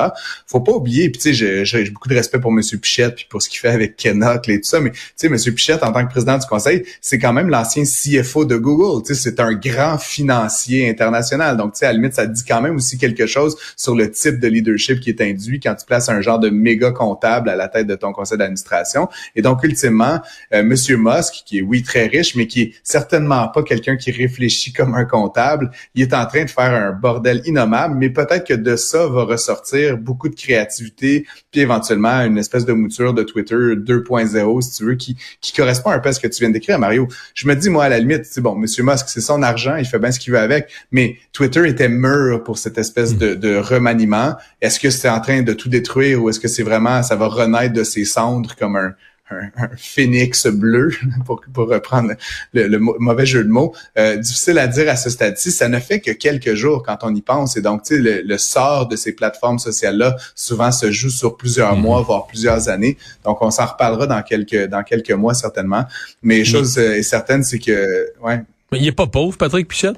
Faut 0.49 0.61
pas 0.62 0.73
oublier, 0.73 1.11
puis 1.11 1.21
tu 1.21 1.32
sais, 1.32 1.64
j'ai 1.64 1.91
beaucoup 1.91 2.09
de 2.09 2.17
respect 2.17 2.41
pour 2.41 2.50
Monsieur 2.50 2.79
Pichette 2.79 3.14
puis 3.14 3.26
pour 3.31 3.41
ce 3.41 3.49
qu'il 3.49 3.61
fait 3.61 3.69
avec 3.69 3.97
Kenok 3.97 4.49
et 4.49 4.61
tout 4.61 4.69
ça, 4.69 4.81
mais 4.81 4.91
tu 4.91 4.99
sais, 5.14 5.29
Monsieur 5.29 5.53
Pichette 5.53 5.85
en 5.85 5.93
tant 5.93 6.05
que 6.05 6.07
président 6.08 6.38
du 6.38 6.46
conseil, 6.46 6.84
c'est 7.00 7.19
quand 7.19 7.32
même 7.32 7.49
l'ancien 7.49 7.84
CFO 7.84 8.44
de 8.44 8.56
Google. 8.56 9.02
Tu 9.06 9.14
sais, 9.14 9.20
c'est 9.22 9.40
un 9.40 9.55
grand 9.55 9.99
financier 9.99 10.88
international. 10.88 11.56
Donc, 11.56 11.75
tu 11.75 11.81
sais, 11.81 11.87
à 11.87 11.88
la 11.88 11.94
limite, 11.94 12.14
ça 12.14 12.26
dit 12.26 12.43
quand 12.46 12.60
même 12.60 12.76
aussi 12.76 12.99
quelque 12.99 13.26
chose 13.26 13.56
sur 13.76 13.94
le 13.94 14.10
type 14.10 14.40
de 14.40 14.49
leadership 14.49 15.00
qui 15.00 15.10
est 15.10 15.20
induit 15.20 15.60
quand 15.60 15.75
tu 15.75 15.87
places 15.87 16.08
un 16.08 16.20
genre 16.20 16.38
de 16.38 16.50
méga 16.50 16.90
comptable 16.90 17.49
à 17.50 17.56
la 17.56 17.69
tête 17.69 17.87
de 17.87 17.94
ton 17.94 18.12
conseil 18.12 18.38
d'administration. 18.38 19.09
Et 19.37 19.42
donc, 19.42 19.62
ultimement, 19.62 20.21
euh, 20.54 20.62
Monsieur 20.62 20.97
Musk, 20.97 21.42
qui 21.47 21.59
est 21.59 21.62
oui 21.62 21.83
très 21.83 22.06
riche, 22.06 22.35
mais 22.35 22.47
qui 22.47 22.62
est 22.62 22.75
certainement 22.83 23.49
pas 23.49 23.62
quelqu'un 23.62 23.97
qui 23.97 24.11
réfléchit 24.11 24.73
comme 24.73 24.94
un 24.94 25.04
comptable, 25.04 25.71
il 25.94 26.02
est 26.02 26.14
en 26.14 26.26
train 26.26 26.44
de 26.44 26.50
faire 26.50 26.73
un 26.73 26.92
bordel 26.92 27.42
innommable. 27.44 27.94
Mais 27.97 28.11
peut-être 28.11 28.47
que 28.47 28.54
de 28.54 28.76
ça 28.76 29.06
va 29.06 29.25
ressortir 29.25 29.97
beaucoup 29.99 30.28
de 30.28 30.35
créativité, 30.35 31.26
puis 31.50 31.61
éventuellement 31.61 32.21
une 32.23 32.38
espèce 32.38 32.64
de 32.64 32.73
mouture 32.73 33.14
de 33.14 33.23
Twitter 33.23 33.54
2.0, 33.54 34.61
si 34.61 34.76
tu 34.76 34.85
veux, 34.85 34.94
qui 34.94 35.16
qui 35.40 35.52
correspond 35.52 35.90
un 36.07 36.12
que 36.12 36.26
tu 36.26 36.40
viens 36.40 36.50
d'écrire, 36.50 36.78
Mario. 36.78 37.09
Je 37.35 37.47
me 37.47 37.55
dis, 37.55 37.71
moi, 37.71 37.85
à 37.85 37.88
la 37.88 37.99
limite, 37.99 38.25
c'est 38.25 38.40
bon, 38.40 38.55
Monsieur 38.55 38.83
Musk, 38.83 39.07
c'est 39.09 39.21
son 39.21 39.43
argent, 39.43 39.76
il 39.76 39.85
fait 39.85 39.99
bien 39.99 40.11
ce 40.11 40.19
qu'il 40.19 40.33
veut 40.33 40.38
avec, 40.38 40.71
mais 40.90 41.17
Twitter 41.33 41.69
était 41.69 41.88
mûr 41.88 42.43
pour 42.43 42.59
cette 42.59 42.78
espèce 42.78 43.17
de 43.17 43.57
remaniement. 43.57 44.37
Est-ce 44.61 44.81
que 44.81 44.90
c'est 44.90 45.09
en 45.09 45.21
train 45.21 45.43
de 45.43 45.52
tout 45.52 45.69
détruire 45.69 46.23
ou 46.23 46.31
est-ce 46.31 46.40
que 46.40 46.49
c'est 46.49 46.62
vraiment, 46.62 47.02
ça 47.02 47.17
va 47.17 47.26
renaître 47.26 47.73
de 47.75 47.85
ses 47.85 48.05
cendres 48.05 48.55
comme 48.57 48.76
un, 48.76 48.95
un, 49.30 49.68
phénix 49.76 50.47
bleu, 50.47 50.90
pour, 51.26 51.40
pour 51.52 51.68
reprendre 51.68 52.12
le, 52.52 52.78
mauvais 52.78 53.26
jeu 53.26 53.44
de 53.44 53.49
mots. 53.49 53.75
Euh, 53.99 54.16
difficile 54.16 54.58
à 54.58 54.66
dire 54.66 54.88
à 54.88 54.97
ce 54.97 55.11
stade-ci. 55.11 55.50
Ça 55.50 55.68
ne 55.68 55.78
fait 55.78 56.00
que 56.00 56.11
quelques 56.11 56.54
jours 56.54 56.82
quand 56.82 56.99
on 57.02 57.14
y 57.14 57.23
pense. 57.23 57.56
Et 57.56 57.62
donc, 57.62 57.82
tu 57.82 57.97
sais, 57.97 58.00
le, 58.00 58.23
le, 58.23 58.38
sort 58.38 58.88
de 58.88 58.97
ces 58.97 59.12
plateformes 59.12 59.58
sociales-là 59.58 60.16
souvent 60.35 60.73
se 60.73 60.90
joue 60.90 61.11
sur 61.11 61.37
plusieurs 61.37 61.76
mhm. 61.76 61.82
mois, 61.82 62.02
voire 62.02 62.26
plusieurs 62.26 62.68
années. 62.68 62.97
Donc, 63.25 63.42
on 63.42 63.50
s'en 63.50 63.66
reparlera 63.66 64.06
dans 64.06 64.23
quelques 64.23 64.66
dans 64.68 64.82
quelques 64.82 65.11
mois 65.12 65.35
certainement. 65.35 65.85
Mais 66.23 66.44
chose 66.44 66.78
est 66.78 67.02
certaine, 67.02 67.42
c'est 67.42 67.58
que, 67.58 68.12
ouais. 68.23 68.40
Mais 68.73 68.78
il 68.78 68.87
est 68.87 68.92
pas 68.92 69.06
pauvre, 69.06 69.37
Patrick 69.37 69.68
Pichette? 69.68 69.97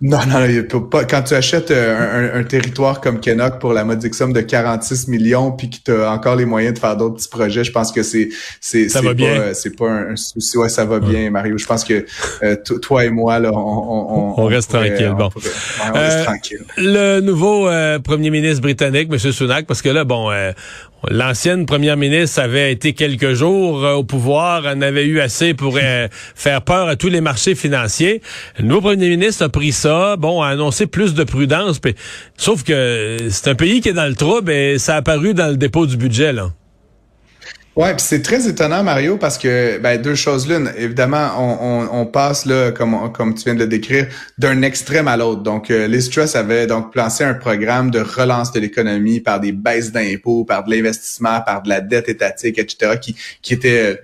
Non, 0.00 0.18
non, 0.28 0.80
pas. 0.80 1.04
Quand 1.04 1.22
tu 1.22 1.34
achètes 1.34 1.72
euh, 1.72 2.36
un, 2.36 2.40
un, 2.40 2.44
territoire 2.44 3.00
comme 3.00 3.18
Kenok 3.18 3.58
pour 3.58 3.72
la 3.72 3.82
modique 3.82 4.14
somme 4.14 4.32
de 4.32 4.40
46 4.40 5.08
millions, 5.08 5.50
puis 5.50 5.70
que 5.70 5.76
tu 5.84 5.92
as 5.92 6.12
encore 6.12 6.36
les 6.36 6.44
moyens 6.44 6.74
de 6.74 6.78
faire 6.78 6.96
d'autres 6.96 7.16
petits 7.16 7.28
projets, 7.28 7.64
je 7.64 7.72
pense 7.72 7.90
que 7.90 8.04
c'est 8.04 8.28
c'est 8.60 8.88
c'est 8.88 9.02
pas 9.02 9.54
c'est 9.54 9.76
pas 9.76 9.90
un, 9.90 10.14
souci. 10.14 10.56
Ouais, 10.56 10.68
ça 10.68 10.84
va 10.84 11.00
bien, 11.00 11.30
Mario. 11.30 11.58
Je 11.58 11.66
pense 11.66 11.84
que 11.84 12.06
euh, 12.44 12.54
toi 12.80 13.04
et 13.06 13.10
moi 13.10 13.40
là, 13.40 13.50
on 13.52 13.58
on, 13.58 14.40
on, 14.40 14.44
reste 14.44 14.70
tranquille. 14.70 15.14
bon, 15.18 15.30
on 15.34 15.92
reste 15.92 16.18
euh, 16.18 16.24
tranquille. 16.24 16.64
Le 16.76 17.18
nouveau 17.18 17.68
premier 18.04 18.30
ministre 18.30 18.62
britannique, 18.62 19.08
M. 19.10 19.18
Sunak, 19.18 19.66
parce 19.66 19.82
que 19.82 19.88
là, 19.88 20.04
bon, 20.04 20.30
L'ancienne 21.08 21.64
première 21.64 21.96
ministre 21.96 22.40
avait 22.40 22.72
été 22.72 22.92
quelques 22.92 23.32
jours 23.32 23.84
euh, 23.84 23.94
au 23.94 24.02
pouvoir, 24.02 24.64
en 24.66 24.82
avait 24.82 25.06
eu 25.06 25.20
assez 25.20 25.54
pour 25.54 25.78
euh, 25.80 26.08
faire 26.34 26.62
peur 26.62 26.88
à 26.88 26.96
tous 26.96 27.08
les 27.08 27.20
marchés 27.20 27.54
financiers. 27.54 28.20
Le 28.58 28.64
nouveau 28.64 28.80
premier 28.80 29.08
ministre 29.10 29.44
a 29.44 29.48
pris 29.48 29.70
ça, 29.70 30.16
bon, 30.16 30.42
a 30.42 30.48
annoncé 30.48 30.86
plus 30.86 31.14
de 31.14 31.22
prudence, 31.22 31.80
sauf 32.36 32.64
que 32.64 33.16
c'est 33.30 33.48
un 33.48 33.54
pays 33.54 33.80
qui 33.80 33.90
est 33.90 33.94
dans 33.94 34.08
le 34.08 34.16
trouble 34.16 34.50
et 34.50 34.78
ça 34.78 34.94
a 34.94 34.96
apparu 34.98 35.34
dans 35.34 35.48
le 35.48 35.56
dépôt 35.56 35.86
du 35.86 35.96
budget, 35.96 36.32
là. 36.32 36.50
Ouais, 37.78 37.94
puis 37.94 38.04
c'est 38.04 38.22
très 38.22 38.48
étonnant, 38.48 38.82
Mario, 38.82 39.18
parce 39.18 39.38
que 39.38 39.78
ben, 39.78 40.02
deux 40.02 40.16
choses 40.16 40.48
l'une. 40.48 40.68
Évidemment, 40.76 41.28
on, 41.38 41.58
on, 41.60 42.00
on, 42.00 42.06
passe 42.06 42.44
là, 42.44 42.72
comme 42.72 43.12
comme 43.12 43.34
tu 43.34 43.44
viens 43.44 43.54
de 43.54 43.60
le 43.60 43.68
décrire, 43.68 44.08
d'un 44.36 44.62
extrême 44.62 45.06
à 45.06 45.16
l'autre. 45.16 45.44
Donc, 45.44 45.70
euh, 45.70 45.86
Liz 45.86 46.10
Truss 46.10 46.34
avait 46.34 46.66
donc 46.66 46.96
lancé 46.96 47.22
un 47.22 47.34
programme 47.34 47.92
de 47.92 48.00
relance 48.00 48.50
de 48.50 48.58
l'économie 48.58 49.20
par 49.20 49.38
des 49.38 49.52
baisses 49.52 49.92
d'impôts, 49.92 50.44
par 50.44 50.64
de 50.64 50.72
l'investissement, 50.74 51.40
par 51.42 51.62
de 51.62 51.68
la 51.68 51.80
dette 51.80 52.08
étatique, 52.08 52.58
etc., 52.58 52.98
qui 53.00 53.14
qui 53.42 53.54
était 53.54 54.00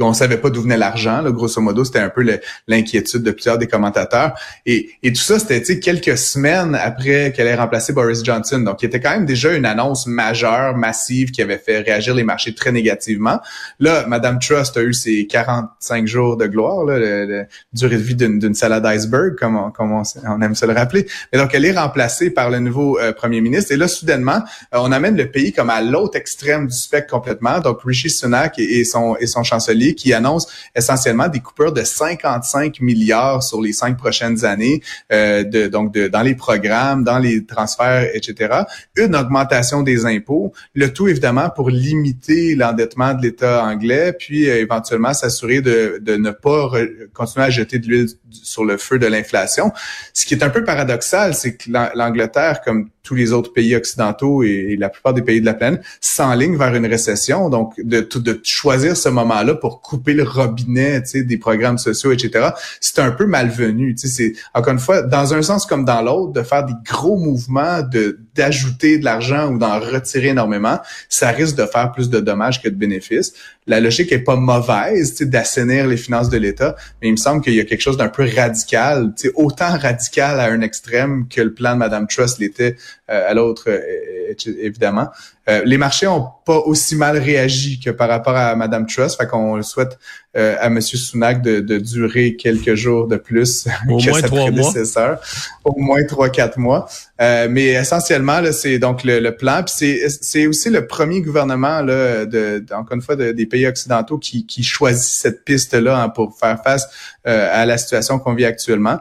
on 0.00 0.12
savait 0.12 0.38
pas 0.38 0.50
d'où 0.50 0.62
venait 0.62 0.76
l'argent, 0.76 1.22
grosso 1.30 1.60
modo, 1.60 1.84
c'était 1.84 2.00
un 2.00 2.08
peu 2.08 2.26
l'inquiétude 2.66 3.22
de 3.22 3.30
plusieurs 3.30 3.58
des 3.58 3.66
commentateurs. 3.66 4.34
Et, 4.66 4.90
tout 5.02 5.14
ça, 5.14 5.38
c'était 5.38 5.78
quelques 5.78 6.18
semaines 6.18 6.74
après 6.74 7.32
qu'elle 7.32 7.46
ait 7.46 7.54
remplacé 7.54 7.92
Boris 7.92 8.24
Johnson. 8.24 8.58
Donc, 8.58 8.82
il 8.82 8.86
était 8.86 9.00
quand 9.00 9.10
même 9.10 9.26
déjà 9.26 9.54
une 9.54 9.64
annonce 9.64 10.06
majeure, 10.06 10.76
massive, 10.76 11.30
qui 11.30 11.42
avait 11.42 11.58
fait 11.58 11.78
réagir 11.78 12.14
les 12.14 12.24
marchés 12.24 12.54
très 12.54 12.72
négativement. 12.72 13.40
Là, 13.80 14.04
Madame 14.06 14.38
Trust 14.38 14.76
a 14.76 14.82
eu 14.82 14.92
ses 14.92 15.26
45 15.26 16.06
jours 16.06 16.36
de 16.36 16.46
gloire, 16.46 16.84
là, 16.84 16.98
le, 16.98 17.46
durée 17.72 17.96
de 17.96 18.02
vie 18.02 18.14
d'une 18.16 18.54
salade 18.54 18.84
iceberg, 18.84 19.36
comme, 19.36 19.56
on, 19.78 20.42
aime 20.42 20.54
se 20.54 20.66
le 20.66 20.72
rappeler. 20.72 21.06
Mais 21.32 21.38
donc, 21.38 21.54
elle 21.54 21.64
est 21.64 21.78
remplacée 21.78 22.30
par 22.30 22.50
le 22.50 22.58
nouveau 22.58 22.98
euh, 22.98 23.12
premier 23.12 23.40
ministre. 23.40 23.72
Et 23.72 23.76
là, 23.76 23.88
soudainement, 23.88 24.42
euh, 24.74 24.78
on 24.80 24.92
amène 24.92 25.16
le 25.16 25.30
pays 25.30 25.52
comme 25.52 25.70
à 25.70 25.82
l'autre 25.82 26.16
extrême 26.16 26.66
du 26.66 26.76
spectre 26.76 27.12
complètement. 27.12 27.60
Donc, 27.60 27.80
Rishi 27.84 28.10
Sunak 28.10 28.58
et 28.58 28.84
son, 28.84 29.16
et 29.16 29.26
son 29.26 29.42
chancelier 29.44 29.67
qui 29.94 30.12
annonce 30.12 30.46
essentiellement 30.74 31.28
des 31.28 31.40
coupures 31.40 31.72
de 31.72 31.82
55 31.82 32.80
milliards 32.80 33.42
sur 33.42 33.60
les 33.60 33.72
cinq 33.72 33.96
prochaines 33.96 34.44
années, 34.44 34.82
euh, 35.12 35.68
donc 35.68 35.96
dans 35.96 36.22
les 36.22 36.34
programmes, 36.34 37.04
dans 37.04 37.18
les 37.18 37.44
transferts, 37.44 38.08
etc. 38.14 38.62
Une 38.96 39.16
augmentation 39.16 39.82
des 39.82 40.06
impôts, 40.06 40.52
le 40.74 40.92
tout 40.92 41.08
évidemment 41.08 41.50
pour 41.50 41.70
limiter 41.70 42.54
l'endettement 42.54 43.14
de 43.14 43.22
l'État 43.22 43.64
anglais, 43.64 44.12
puis 44.12 44.48
euh, 44.48 44.56
éventuellement 44.60 45.14
s'assurer 45.14 45.60
de, 45.60 45.98
de 46.00 46.16
ne 46.16 46.30
pas 46.30 46.70
continuer 47.14 47.46
à 47.46 47.50
jeter 47.50 47.78
de 47.78 47.86
l'huile 47.86 48.08
sur 48.30 48.64
le 48.64 48.76
feu 48.76 48.98
de 48.98 49.06
l'inflation. 49.06 49.72
Ce 50.12 50.26
qui 50.26 50.34
est 50.34 50.42
un 50.42 50.50
peu 50.50 50.64
paradoxal, 50.64 51.34
c'est 51.34 51.56
que 51.56 51.70
l'Angleterre, 51.70 52.60
comme 52.62 52.90
tous 53.08 53.14
les 53.14 53.32
autres 53.32 53.54
pays 53.54 53.74
occidentaux 53.74 54.42
et, 54.42 54.76
la 54.78 54.90
plupart 54.90 55.14
des 55.14 55.22
pays 55.22 55.40
de 55.40 55.46
la 55.46 55.54
planète, 55.54 55.82
s'enlignent 55.98 56.58
vers 56.58 56.74
une 56.74 56.84
récession. 56.84 57.48
Donc, 57.48 57.72
de, 57.82 58.00
de 58.00 58.40
choisir 58.44 58.98
ce 58.98 59.08
moment-là 59.08 59.54
pour 59.54 59.80
couper 59.80 60.12
le 60.12 60.24
robinet 60.24 61.02
des 61.14 61.38
programmes 61.38 61.78
sociaux, 61.78 62.12
etc., 62.12 62.50
c'est 62.82 62.98
un 62.98 63.10
peu 63.10 63.24
malvenu. 63.24 63.94
C'est 63.96 64.34
encore 64.52 64.74
une 64.74 64.78
fois, 64.78 65.00
dans 65.00 65.32
un 65.32 65.40
sens 65.40 65.64
comme 65.64 65.86
dans 65.86 66.02
l'autre, 66.02 66.34
de 66.34 66.42
faire 66.42 66.66
des 66.66 66.74
gros 66.84 67.16
mouvements 67.16 67.80
de 67.80 68.18
d'ajouter 68.34 68.98
de 68.98 69.04
l'argent 69.04 69.52
ou 69.52 69.58
d'en 69.58 69.80
retirer 69.80 70.28
énormément, 70.28 70.78
ça 71.08 71.30
risque 71.30 71.56
de 71.56 71.66
faire 71.66 71.90
plus 71.90 72.08
de 72.08 72.20
dommages 72.20 72.62
que 72.62 72.68
de 72.68 72.76
bénéfices. 72.76 73.32
La 73.68 73.80
logique 73.80 74.10
est 74.12 74.18
pas 74.18 74.36
mauvaise, 74.36 75.14
d'assainir 75.20 75.86
les 75.86 75.96
finances 75.96 76.30
de 76.30 76.38
l'État, 76.38 76.74
mais 77.00 77.08
il 77.08 77.12
me 77.12 77.16
semble 77.16 77.42
qu'il 77.42 77.54
y 77.54 77.60
a 77.60 77.64
quelque 77.64 77.82
chose 77.82 77.98
d'un 77.98 78.08
peu 78.08 78.26
radical, 78.34 79.12
autant 79.34 79.78
radical 79.78 80.40
à 80.40 80.46
un 80.46 80.62
extrême 80.62 81.28
que 81.28 81.42
le 81.42 81.52
plan 81.52 81.74
de 81.74 81.78
Madame 81.78 82.08
Truss 82.08 82.38
l'était 82.38 82.76
euh, 83.10 83.30
à 83.30 83.34
l'autre, 83.34 83.64
euh, 83.68 84.34
évidemment. 84.60 85.08
Euh, 85.48 85.62
les 85.64 85.78
marchés 85.78 86.06
ont 86.06 86.28
pas 86.44 86.58
aussi 86.58 86.94
mal 86.94 87.16
réagi 87.16 87.80
que 87.80 87.90
par 87.90 88.08
rapport 88.08 88.36
à 88.36 88.54
Madame 88.54 88.86
Truss, 88.86 89.16
fait 89.16 89.26
qu'on 89.26 89.62
souhaite 89.62 89.98
à 90.34 90.70
Monsieur 90.70 90.98
Sunak 90.98 91.42
de, 91.42 91.58
de, 91.58 91.78
durer 91.78 92.36
quelques 92.36 92.76
jours 92.76 93.08
de 93.08 93.16
plus 93.16 93.66
Au 93.88 93.98
que 93.98 94.08
moins 94.08 94.20
sa 94.20 94.28
prédécesseur, 94.28 95.20
au 95.64 95.74
moins 95.80 96.04
trois 96.04 96.28
quatre 96.28 96.58
mois. 96.58 96.88
mais 97.18 97.70
essentiellement, 97.70 98.40
c'est 98.52 98.78
donc 98.78 99.02
le, 99.02 99.30
plan. 99.30 99.64
Puis 99.64 99.98
c'est 100.20 100.46
aussi 100.46 100.70
le 100.70 100.86
premier 100.86 101.22
gouvernement 101.22 101.82
là, 101.82 102.24
de, 102.24 102.64
encore 102.70 102.94
une 102.94 103.02
fois 103.02 103.16
des 103.16 103.46
pays 103.46 103.66
occidentaux 103.66 104.18
qui, 104.18 104.46
qui 104.46 104.62
choisit 104.62 105.10
cette 105.10 105.44
piste 105.44 105.74
là 105.74 106.00
hein, 106.00 106.08
pour 106.08 106.38
faire 106.38 106.62
face 106.62 106.86
à 107.24 107.66
la 107.66 107.76
situation 107.76 108.20
qu'on 108.20 108.34
vit 108.34 108.44
actuellement. 108.44 109.00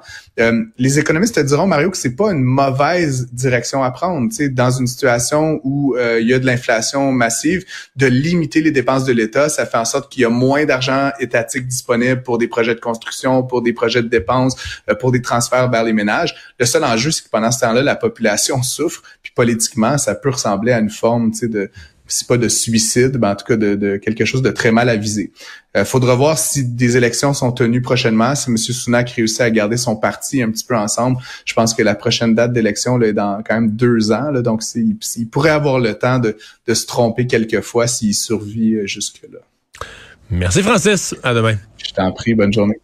les 0.77 0.99
économistes 0.99 1.35
te 1.35 1.41
diront 1.41 1.67
Mario 1.67 1.91
que 1.91 1.97
c'est 1.97 2.15
pas 2.15 2.31
une 2.31 2.43
mauvaise 2.43 3.27
direction 3.31 3.83
à 3.83 3.91
prendre. 3.91 4.27
Dans 4.51 4.71
une 4.71 4.87
situation 4.87 5.61
où 5.63 5.95
il 5.97 6.27
y 6.27 6.33
a 6.33 6.36
de 6.39 6.45
l'inflation 6.45 7.11
massive, 7.11 7.65
de 7.95 8.07
limiter 8.07 8.61
les 8.61 8.71
dépenses 8.71 9.05
de 9.05 9.13
l'État. 9.13 9.49
Ça 9.49 9.65
fait 9.65 9.77
en 9.77 9.85
sorte 9.85 10.11
qu'il 10.11 10.21
y 10.21 10.25
a 10.25 10.29
moins 10.29 10.65
d'argent 10.65 11.11
étatique 11.19 11.67
disponible 11.67 12.23
pour 12.23 12.37
des 12.37 12.47
projets 12.47 12.75
de 12.75 12.79
construction, 12.79 13.43
pour 13.43 13.61
des 13.61 13.73
projets 13.73 14.01
de 14.01 14.07
dépenses, 14.07 14.55
euh, 14.89 14.95
pour 14.95 15.11
des 15.11 15.21
transferts 15.21 15.69
vers 15.69 15.83
les 15.83 15.93
ménages. 15.93 16.35
Le 16.59 16.65
seul 16.65 16.83
enjeu, 16.83 17.11
c'est 17.11 17.23
que 17.23 17.29
pendant 17.29 17.51
ce 17.51 17.59
temps-là, 17.61 17.81
la 17.81 17.95
population 17.95 18.61
souffre. 18.63 19.03
Puis 19.21 19.31
politiquement, 19.35 19.97
ça 19.97 20.15
peut 20.15 20.29
ressembler 20.29 20.71
à 20.71 20.79
une 20.79 20.89
forme 20.89 21.31
de, 21.41 21.69
si 22.07 22.25
pas 22.25 22.37
de 22.37 22.47
suicide, 22.47 23.17
ben 23.17 23.31
en 23.31 23.35
tout 23.35 23.45
cas 23.45 23.57
de, 23.57 23.97
quelque 23.97 24.25
chose 24.25 24.41
de 24.41 24.49
très 24.49 24.71
mal 24.71 24.89
avisé. 24.89 25.31
Il 25.75 25.81
euh, 25.81 25.85
faudra 25.85 26.15
voir 26.15 26.37
si 26.37 26.63
des 26.63 26.97
élections 26.97 27.33
sont 27.33 27.51
tenues 27.51 27.81
prochainement, 27.81 28.33
si 28.35 28.49
M. 28.49 28.57
Sunak 28.57 29.09
réussit 29.11 29.41
à 29.41 29.51
garder 29.51 29.77
son 29.77 29.95
parti 29.95 30.41
un 30.41 30.49
petit 30.49 30.65
peu 30.65 30.75
ensemble. 30.75 31.17
Je 31.45 31.53
pense 31.53 31.73
que 31.73 31.83
la 31.83 31.95
prochaine 31.95 32.33
date 32.35 32.53
d'élection 32.53 33.01
est 33.01 33.13
dans 33.13 33.43
quand 33.43 33.55
même 33.55 33.71
deux 33.71 34.11
ans, 34.11 34.31
là, 34.31 34.41
donc 34.41 34.63
il, 34.75 34.97
pourrait 35.29 35.49
avoir 35.49 35.79
le 35.79 35.93
temps 35.93 36.19
de, 36.19 36.37
de 36.65 36.73
se 36.73 36.85
tromper 36.85 37.27
quelquefois 37.27 37.87
s'il 37.87 38.13
survit 38.13 38.75
euh, 38.75 38.87
jusque-là. 38.87 39.39
Merci 40.29 40.61
Francis, 40.61 41.15
à 41.23 41.33
demain. 41.33 41.55
Je 41.77 41.91
t'en 41.91 42.11
prie, 42.11 42.33
bonne 42.33 42.51
journée. 42.51 42.79